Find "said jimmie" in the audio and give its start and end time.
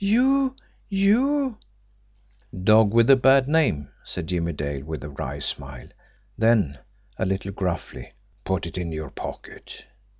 4.03-4.51